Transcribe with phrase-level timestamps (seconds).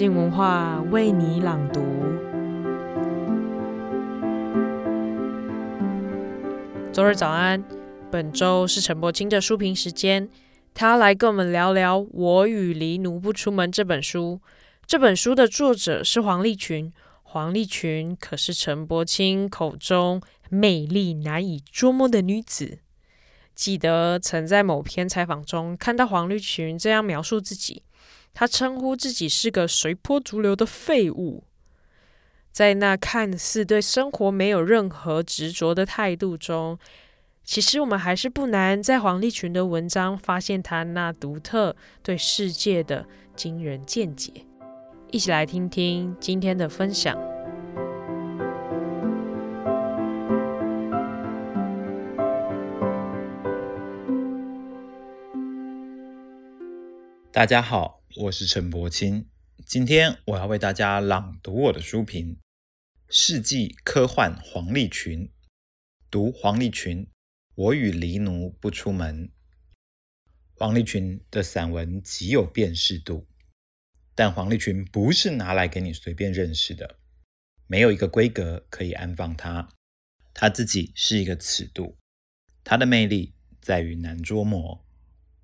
[0.00, 1.82] 静文化为你朗读。
[6.90, 7.62] 周日早安，
[8.10, 10.26] 本周是陈柏青的书评时间，
[10.72, 14.40] 他来跟我们聊聊《我与狸奴不出门》这本书。
[14.86, 16.90] 这本书的作者是黄立群，
[17.22, 22.78] 黄立群可是陈柏青口中魅力难以捉摸的女子。
[23.54, 27.82] 记得曾在某篇采访中看到黄立群这样描述自己，
[28.32, 31.44] 他称呼自己是个随波逐流的废物。
[32.50, 36.78] 在那看似对生活没有任何执着的态度中，
[37.44, 44.32] 其实我们还是不难在黄立群的文章发现他那独特对世界的惊人见解。
[45.12, 47.16] 一起来听听今天的分享。
[57.32, 59.28] 大家好，我是陈柏青。
[59.64, 62.34] 今天我要为大家朗读我的书评
[63.08, 65.28] 《世纪科幻黄立群》，
[66.10, 67.04] 读黄立群
[67.54, 69.28] 《我与狸奴不出门》。
[70.54, 73.28] 黄立群的散文极有辨识度，
[74.16, 76.98] 但黄立群不是拿来给你随便认识的，
[77.68, 79.68] 没有一个规格可以安放它，
[80.34, 81.96] 它自己是一个尺度，
[82.64, 84.84] 它的魅力在于难捉摸。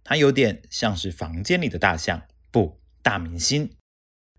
[0.02, 3.76] 他有点像是房间里的大象，不，大明星。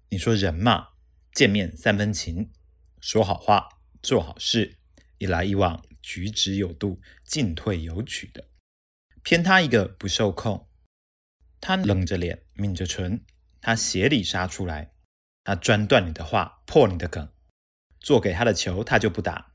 [0.10, 0.88] 你说人嘛，
[1.34, 2.52] 见面三分情，
[3.00, 3.70] 说好话，
[4.02, 4.80] 做好事，
[5.20, 8.50] 一来一往，举止有度，进退有取的。
[9.22, 10.68] 偏他一个不受控，
[11.62, 13.24] 他冷着脸，抿着唇，
[13.62, 14.94] 他斜里杀出来，
[15.44, 17.32] 他专断你的话，破你的梗。
[18.00, 19.54] 做给他的球，他就不打。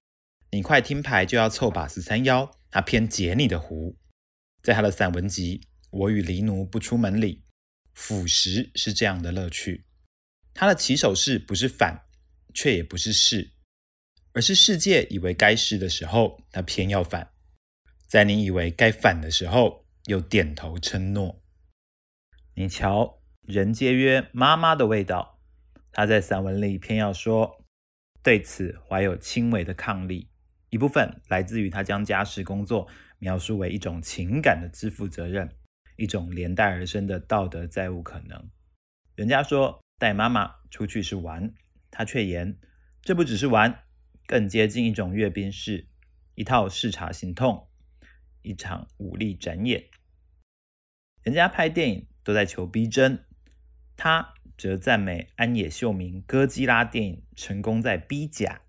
[0.52, 3.98] 你快听牌就要凑把四三幺，他偏截你的胡。
[4.62, 5.66] 在他的散文集。
[5.90, 7.44] 我与狸奴不出门里，
[7.94, 9.84] 腐蚀是这样的乐趣。
[10.54, 12.04] 他的起手式不是反，
[12.52, 13.52] 却也不是是，
[14.32, 17.28] 而是世界以为该是的时候，他偏要反；
[18.06, 21.42] 在你以为该反的时候，又点头称诺。
[22.54, 25.40] 你瞧，人皆曰妈妈的味道，
[25.90, 27.64] 他在散文里偏要说，
[28.22, 30.28] 对此怀有轻微的抗力。
[30.68, 32.88] 一部分来自于他将家事工作
[33.18, 35.54] 描述为一种情感的支付责任。
[35.96, 38.50] 一种连带而生的道德债务可能。
[39.14, 41.52] 人家说带妈妈出去是玩，
[41.90, 42.58] 他却言
[43.02, 43.84] 这不只是玩，
[44.26, 45.88] 更接近一种阅兵式，
[46.34, 47.68] 一套视察行动，
[48.42, 49.84] 一场武力展演。
[51.22, 53.24] 人家拍电影都在求逼真，
[53.96, 58.62] 他则赞美安野秀明哥吉拉电影成功在逼假。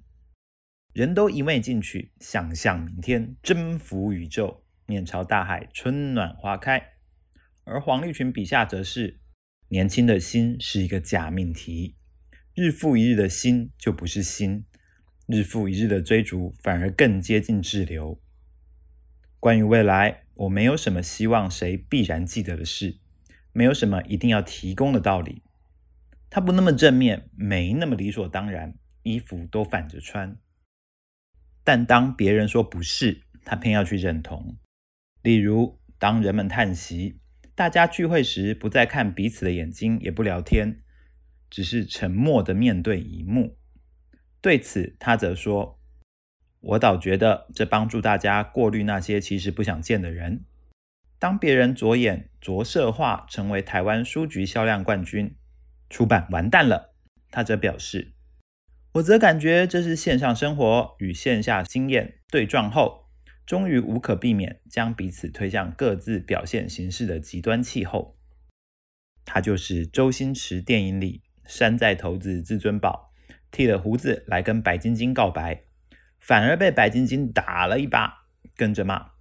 [0.93, 6.92] 人都一味进取，想象明天，征服宇宙，面朝大海，春暖花开。
[7.65, 9.19] 而黄立群笔下则是
[9.69, 11.95] 年轻的心是一个假命题，
[12.53, 14.65] 日复一日的心就不是心，
[15.27, 18.21] 日复一日的追逐反而更接近滞留。
[19.39, 22.99] 关于未来，我没有什么希望谁必然记得的事，
[23.53, 25.43] 没有什么一定要提供的道理。
[26.29, 30.37] 他不那么正面，没那么理所当然，衣服都反着穿。
[31.63, 34.57] 但当别人说不是，他偏要去认同。
[35.21, 37.19] 例如，当人们叹息。
[37.55, 40.81] 大家聚会时，不再看彼此的眼睛，也不聊天，
[41.51, 43.57] 只是沉默的面对一幕。
[44.41, 45.79] 对此，他则说
[46.61, 50.45] ：“我倒觉得这帮助大家过滤那些其实不想见的人。
[51.19, 55.35] 当别人着眼着色画成为台湾书局销量冠军，
[55.91, 56.95] 出版完蛋了。”
[57.29, 58.13] 他则表示
[58.93, 63.02] ：“我则感觉这是线上生活与线下经验对撞后。”
[63.45, 68.17] 终于无可避免将彼此推向各自表现形式的极端气候。
[69.25, 73.11] 他就是周星驰电影里山寨头子至尊宝，
[73.51, 75.63] 剃了胡子来跟白晶晶告白，
[76.19, 79.11] 反而被白晶晶打了一巴，跟着骂：“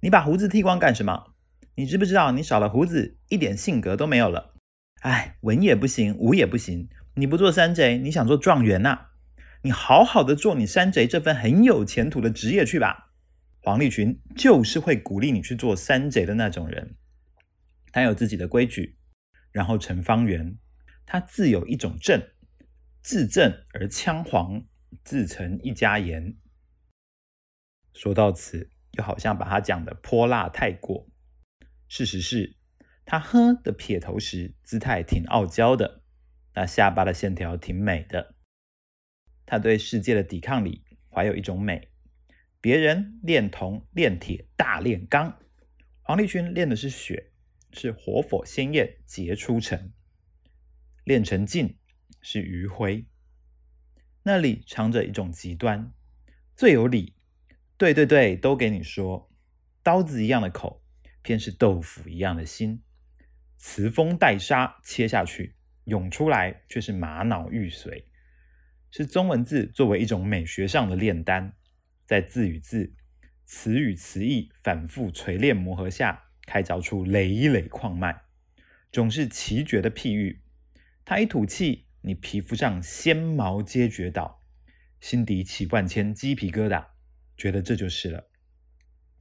[0.00, 1.34] 你把胡子剃光干什么？
[1.76, 4.54] 你知不知道你少了胡子，一点性格都没有了？
[5.00, 9.08] 哎，文也不行，武也不行，你不做山贼，你想做状元呐、
[9.62, 13.08] 你好好的做你山贼这份很有前途的职业去吧。”
[13.62, 16.96] 黄立群就是会鼓励你去做山贼的那种人，
[17.92, 18.96] 他有自己的规矩，
[19.52, 20.56] 然后成方圆，
[21.04, 22.22] 他自有一种正，
[23.02, 24.64] 自正而腔黄，
[25.04, 26.38] 自成一家言。
[27.92, 31.10] 说到此，又好像把他讲的泼辣太过。
[31.86, 32.56] 事实是，
[33.04, 36.02] 他呵的撇头时，姿态挺傲娇的，
[36.54, 38.36] 那下巴的线条挺美的。
[39.44, 41.89] 他对世界的抵抗力，怀有一种美。
[42.60, 45.38] 别人炼铜炼铁大炼钢，
[46.02, 47.30] 黄立军炼的是血，
[47.72, 49.92] 是活火鲜艳结出尘，
[51.04, 51.78] 炼成劲，
[52.20, 53.06] 是余晖。
[54.22, 55.90] 那里藏着一种极端，
[56.54, 57.14] 最有理，
[57.78, 59.30] 对对对，都给你说。
[59.82, 60.84] 刀子一样的口，
[61.22, 62.82] 偏是豆腐一样的心。
[63.56, 68.04] 词锋带沙，切下去，涌出来却是玛瑙玉髓。
[68.90, 71.54] 是中文字作为一种美学上的炼丹，
[72.10, 72.92] 在字与字、
[73.44, 78.22] 词与词义反复锤炼磨合下，开凿出累累矿脉，
[78.90, 80.42] 总是奇绝的譬喻。
[81.04, 81.86] 他一吐气。
[82.02, 84.42] 你皮肤上纤毛皆觉倒，
[85.00, 86.86] 心底起万千鸡皮疙瘩，
[87.36, 88.28] 觉得这就是了。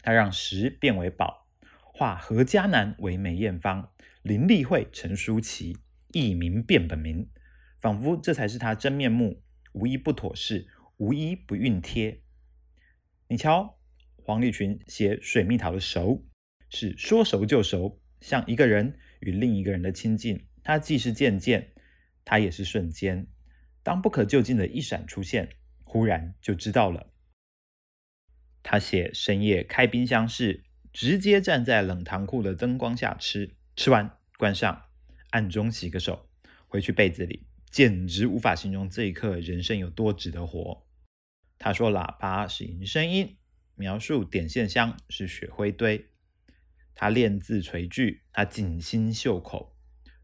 [0.02, 1.48] 他让石变为宝，
[1.94, 3.92] 化何家南为梅艳芳，
[4.24, 5.78] 林立慧成舒淇，
[6.14, 7.30] 艺名变本名，
[7.78, 9.44] 仿佛这才是他真面目，
[9.74, 12.22] 无一不妥适，无一不熨帖。
[13.31, 13.78] 你瞧，
[14.16, 16.26] 黄立群写水蜜桃的熟，
[16.68, 21.72] 是说熟就熟，像一个人与另一个人的亲近，他既是渐渐。
[22.26, 23.28] 他也是瞬间，
[23.84, 25.48] 当不可就近的一闪出现，
[25.84, 27.14] 忽然就知道了。
[28.64, 34.86] 他写深夜开冰箱室，直接站在冷藏库的灯光下吃，吃完关上，
[35.30, 36.28] 暗中洗个手，
[36.68, 40.84] 回去被子里，简直无法形容这一刻人生有多值得活。
[41.60, 43.38] 他说喇叭是银声音，
[43.76, 46.10] 描述点线香是雪灰堆。
[46.96, 49.78] 他练字锤句，他锦心袖口，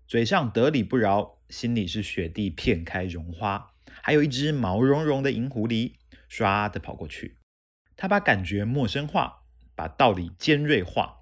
[0.08, 1.36] 嘴上得理不饶。
[1.48, 5.94] 心里是雪地片开绒花，还有一只毛茸茸的银狐狸，
[6.28, 7.38] 唰的跑过去。
[7.96, 9.44] 他把感觉陌生化，
[9.76, 11.22] 把道理尖锐化，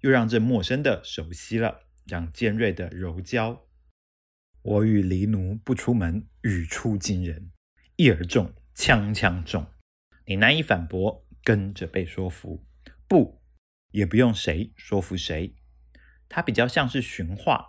[0.00, 3.68] 又让这陌生的熟悉了，让尖锐的柔焦。
[4.62, 7.52] 我与狸奴不出门，语出惊人，
[7.94, 9.66] 一而中，枪枪中。
[10.26, 12.64] 你难以反驳，跟着被说服。
[13.06, 13.42] 不，
[13.90, 15.56] 也不用谁说服谁。
[16.28, 17.68] 他比较像是寻话，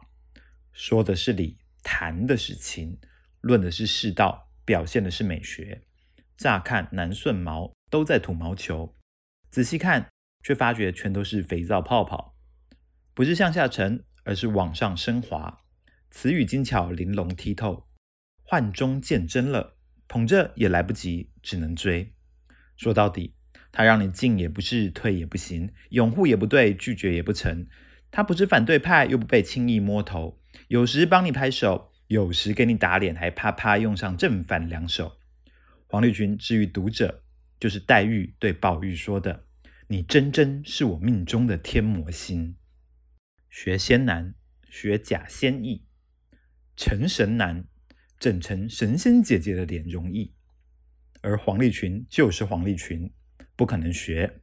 [0.71, 1.59] 说的是理。
[1.85, 2.97] 谈的是情，
[3.41, 5.83] 论的是世道，表现的是美学。
[6.37, 8.95] 乍看难顺毛，都在吐毛球；
[9.49, 10.09] 仔细看，
[10.41, 12.37] 却发觉全都是肥皂泡泡。
[13.13, 15.65] 不是向下沉，而是往上升华。
[16.09, 17.89] 词语精巧，玲珑剔透。
[18.41, 19.72] 幻中见真了，
[20.13, 22.13] 捧着也来不及，只能追。
[22.77, 23.33] 说到底，
[23.71, 27.65] 他让你进也不是，退也不行，拥护也不对，拒绝也不成。
[28.11, 30.39] 他不是反对派，又不被轻易摸头。
[30.67, 35.17] 有时帮你拍手，有时给你打脸，还啪啪用上正反两手。
[35.87, 37.23] 黄立群治愈读者，
[37.59, 39.47] 就是黛玉对宝玉说的
[39.89, 42.55] ：“你真真是我命中的天魔星。”
[43.49, 44.35] 学仙难，
[44.69, 45.87] 学假仙易；
[46.75, 47.65] 成神难，
[48.23, 50.33] 整成神仙姐姐的脸容易。
[51.19, 53.11] 而黄立群就是黄立群，
[53.53, 54.39] 不可能学。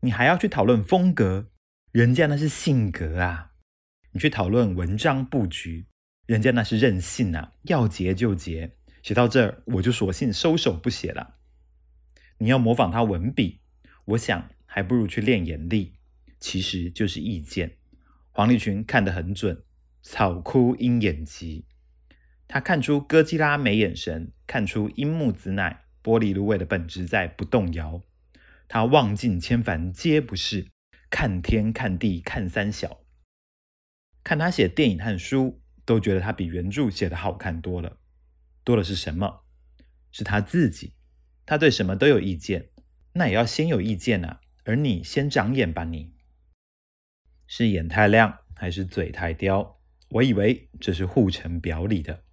[0.00, 1.52] 你还要去讨论风格，
[1.92, 3.52] 人家那是性格啊。
[4.10, 5.86] 你去讨论文章布局，
[6.26, 8.76] 人家那是任性啊，要结就结。
[9.04, 11.36] 写到这儿，我就索性收手不写了。
[12.38, 13.60] 你要模仿他文笔，
[14.04, 15.94] 我想还不如去练眼力，
[16.40, 17.76] 其实就是意见。
[18.32, 19.62] 黄立群看得很准，
[20.02, 21.66] 草枯鹰眼疾。
[22.52, 28.02] 他看出哥吉拉没眼神，看出樱木子乃玻璃芦苇的本质在不动摇。
[28.66, 30.66] 他望尽千帆皆不是，
[31.08, 33.02] 看天看地看三小。
[34.24, 38.00] 看他写电影和书，都觉得他比原著写的好看多了。
[38.64, 39.44] 多的是什么？
[40.10, 40.94] 是他自己。
[41.46, 42.70] 他对什么都有意见，
[43.12, 44.40] 那也要先有意见啊。
[44.64, 46.14] 而你先长眼吧，你
[47.46, 49.78] 是眼太亮还是嘴太刁？
[50.08, 52.24] 我以为这是互成表里的。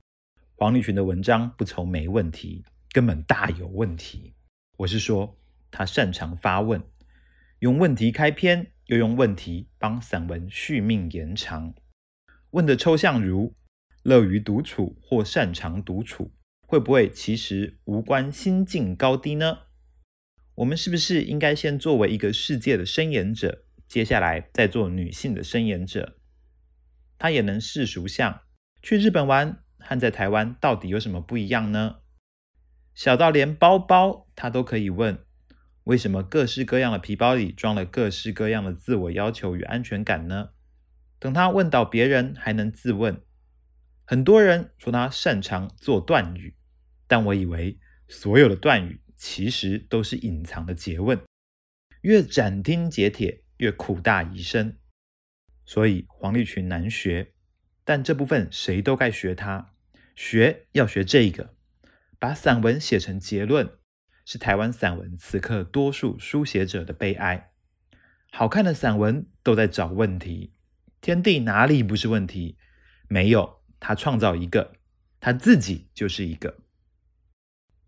[0.59, 4.33] 黄立群的文章不愁没问题，根本大有问题。
[4.77, 5.37] 我是说，
[5.69, 6.81] 他擅长发问，
[7.59, 8.71] 用问题开篇。
[8.87, 11.75] 又用问题帮散文续命延长，
[12.51, 13.53] 问的抽象如
[14.01, 16.31] 乐于独处或擅长独处，
[16.65, 19.59] 会不会其实无关心境高低呢？
[20.55, 26.17] 我们是不是应该先作为一个世界的申言者，接下来再做女性的申言者？
[27.19, 28.41] 他也能世俗相，
[28.81, 31.99] 去日本玩和在台湾到底有什么不一样呢？
[32.93, 35.23] 小到连包包他都可以问。
[35.85, 40.49] 为什么各式各样的皮包里装了各式各样的自我要求与安全感呢？
[41.17, 43.23] 等他问到别人，还能自问。
[44.03, 46.57] 很多人说他擅长做断语，
[47.07, 47.79] 但我以为
[48.09, 51.17] 所有的断语其实都是隐藏的诘问，
[52.01, 54.77] 越斩钉截铁，越苦大遗深。
[55.65, 57.31] 所以黄立群难学，
[57.85, 59.73] 但这部分谁都该学他。
[60.17, 61.53] 学要学这个，
[62.17, 63.77] 把散文写成结论。
[64.25, 67.51] 是台湾散文此刻多数书写者的悲哀。
[68.31, 70.53] 好看的散文都在找问题，
[70.99, 72.57] 天地哪里不是问题？
[73.07, 74.73] 没有，他创造一个，
[75.19, 76.57] 他自己就是一个。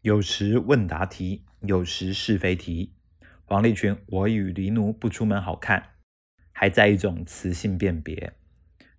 [0.01, 2.95] 有时问答题，有时是非题。
[3.43, 5.95] 黄立群《我与黎奴不出门》好看，
[6.51, 8.33] 还在一种词性辨别。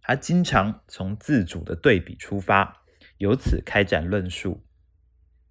[0.03, 2.80] 他经常从自主的对比出发，
[3.21, 4.63] 由此开展论述。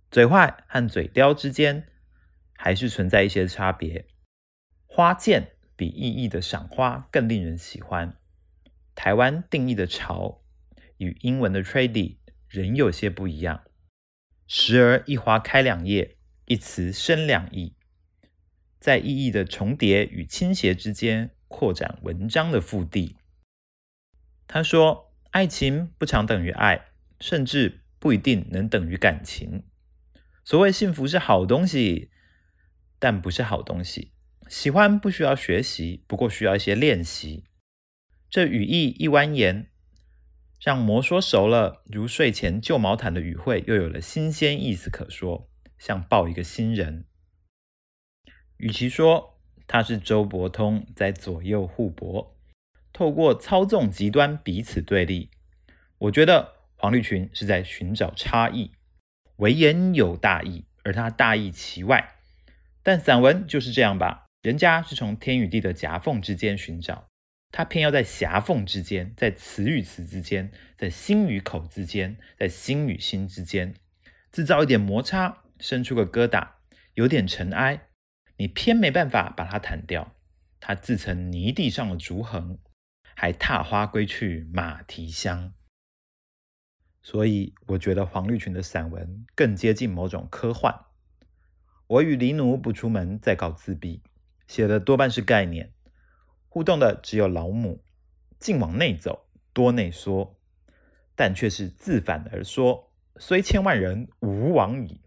[0.09, 1.87] 嘴坏和嘴刁之间，
[2.53, 4.07] 还是存在一些差别。
[4.87, 8.17] 花见比意义的赏花更令人喜欢。
[8.95, 10.41] 台湾定义的潮
[10.97, 13.63] 与英文的 trendy 仍有些不一样。
[14.47, 17.75] 时而一花开两叶，一词生两义，
[18.79, 23.17] 在意义的重叠与倾斜之间扩展文章的腹地。
[24.47, 26.87] 他说：“爱情不常等于爱，
[27.19, 29.63] 甚至不一定能等于感情。
[30.43, 32.11] 所谓幸福是好东西，
[32.97, 34.13] 但不是好东西。
[34.47, 37.45] 喜欢不需要学习，不过需要一些练习。
[38.29, 39.67] 这语意一蜿蜒。”
[40.59, 47.05] 让魔说熟了，如睡前旧毛毯的语汇又有了新鲜意思可说，像抱一个新人。
[48.57, 52.37] 与其说他是周伯通在左右互搏，
[52.91, 55.31] 透过操纵极端彼此对立，
[55.97, 58.71] 我觉得黄丽群是在寻找差异。
[59.35, 62.15] 微言有大义，而他大义其外。
[62.81, 67.07] 但散文就是这样吧，人家是从天与地的夹缝之间寻找。
[67.51, 73.73] 他偏要在狭缝之间，在词与词之间，在心与口之间，在心与心之间，
[74.31, 76.47] 制造一点摩擦，生出个疙瘩，
[76.93, 77.87] 有点尘埃，
[78.37, 80.15] 你偏没办法把它弹掉。
[80.61, 82.57] 他自成泥地上的竹横，
[83.15, 85.53] 还踏花归去马蹄香。
[87.01, 90.85] 所以，我觉得黄绿群的散文更接近某种科幻。
[91.87, 94.03] 我与黎奴不出门，在搞自闭，
[94.47, 95.73] 写的多半是概念。
[96.47, 97.83] 互动的只有老母，
[98.39, 100.37] 尽往内走，多内缩，
[101.15, 105.01] 但却是自反而说，虽千万人，吾往矣。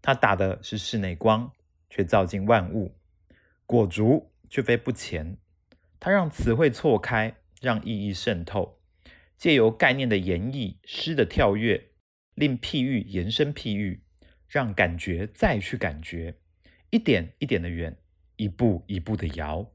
[0.00, 1.52] 他打的是室内光，
[1.90, 2.94] 却照进万物；
[3.66, 5.36] 裹足却非不前。
[5.98, 8.78] 他让词汇错开，让意义渗透，
[9.36, 11.90] 借由概念的演绎、诗的跳跃，
[12.34, 14.02] 令譬喻延伸譬喻，
[14.48, 16.36] 让感觉再去感觉，
[16.90, 17.96] 一点一点的远，
[18.36, 19.72] 一步一步的摇。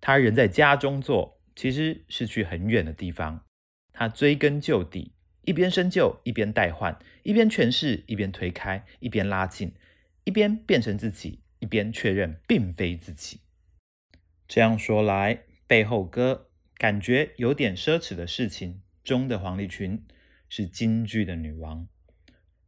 [0.00, 3.44] 他人在家中坐，其实是去很远的地方。
[3.92, 5.12] 他追根究底，
[5.42, 9.72] 一边深究，一边代换，一边诠释，一边推开，一边拉近，
[10.24, 13.40] 一边变成自己，一边确认并非自己。
[14.46, 20.06] 这样说来，背后歌感觉有点奢侈的事情中的黄丽群
[20.48, 21.88] 是京剧的女王。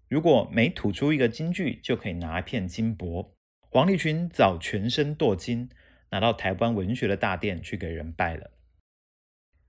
[0.09, 3.37] 如果每吐出一个京剧就可以拿一片金箔，
[3.69, 5.69] 黄丽群早全身镀金。
[6.13, 8.51] 拿到台湾文学的大殿去给人拜了。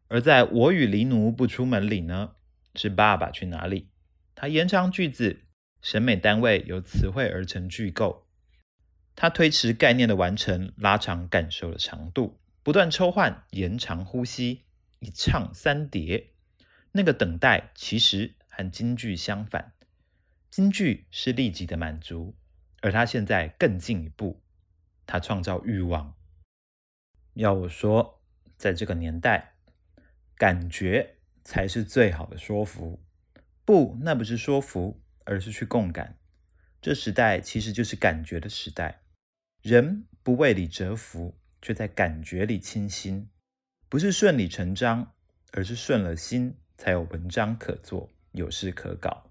[0.08, 2.32] 而在我与黎奴不出门里呢，
[2.74, 3.90] 是爸爸去哪里？
[4.34, 5.42] 他延长句子，
[5.84, 8.25] 审美单位由词汇而成句构。
[9.16, 14.63] 他推迟概念的完成，拉长感受的长度，不断抽换，延长呼吸，
[14.98, 16.31] 一唱三叠。
[16.93, 19.74] 那个等待其实和京剧相反，
[20.50, 22.36] 京剧是立即的满足，
[22.81, 24.41] 而他现在更进一步，
[25.05, 26.15] 他创造欲望。
[27.36, 28.21] 要我说，
[28.57, 29.53] 在这个年代，
[30.36, 33.01] 感觉才是最好的说服。
[33.63, 36.17] 不，那不是说服，而是去共感。
[36.81, 39.03] 这时代其实就是感觉的时代。
[39.62, 43.29] 人不为理折服，却在感觉里清新。
[43.88, 45.13] 不是顺理成章，
[45.51, 49.22] 而是顺了心，才有文章可做，有事可搞。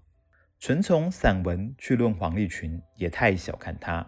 [0.57, 4.07] 纯从散文去论黄立群，也太小看他。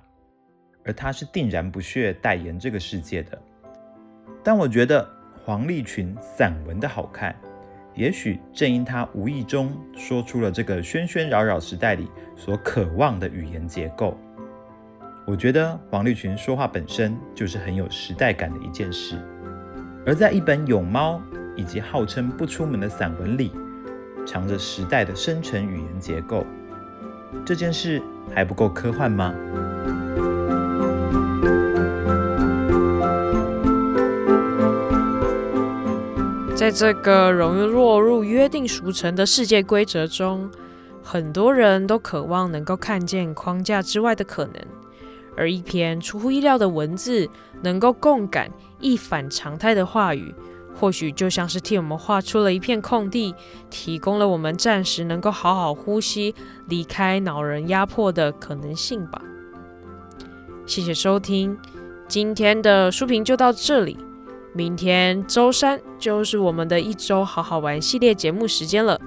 [0.86, 3.38] 而他是定然不屑代言这个世界的。
[4.42, 5.06] 但我觉得
[5.44, 7.36] 黄立群散文的好看，
[7.94, 14.18] 也许正因他无意中说出了这个喧喧扰扰时代里所渴望的语言结构。
[15.28, 19.18] 我觉得黄立群说话本身就是很有时代感的一件事，
[20.06, 21.22] 而在一本有猫
[21.56, 23.52] 以及号称不出门的散文里，
[24.26, 26.46] 藏着时代的深层语言结构，
[27.46, 28.02] 这件事
[28.34, 29.34] 还不够科幻吗？
[36.56, 40.50] 在这个容易落入约定俗成的世界规则中，
[41.04, 44.56] 很多人都渴望能够看见框架之外的可能。
[45.36, 47.28] 而一篇出乎意料的文字，
[47.64, 50.34] 能够共感一反常态的话语，
[50.76, 53.34] 或许就像是替我们画出了一片空地，
[53.70, 56.34] 提供了我们暂时能够好好呼吸、
[56.68, 59.22] 离开恼人压迫的可能性吧。
[60.66, 61.58] 谢谢收听，
[62.08, 63.98] 今天的书评就到这里。
[64.54, 69.00] 明天周三就是我们的一周好好玩系列节目时间了。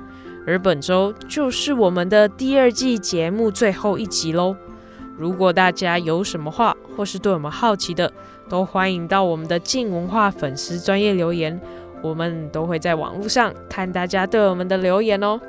[0.46, 4.56] 而本周就是我们的第二季节目最后一集喽。
[5.16, 8.12] 如果大家有什么话，或是对我们好奇的，
[8.49, 11.58] 都欢迎到我们的静文化粉丝专业留言，
[12.02, 15.40] 我们都会在网络上看大家对我们的留言哦。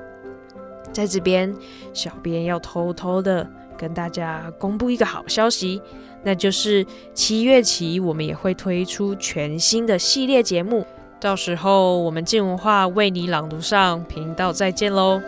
[0.94, 1.54] 在这边，
[1.94, 3.48] 小编要偷偷的
[3.78, 5.82] 跟大家公布一个好消息，
[6.24, 10.86] 那就是七月起我们也会推出全新的系列节目。
[11.20, 15.22] 到时候我们静文化为你朗读上频道再见喽。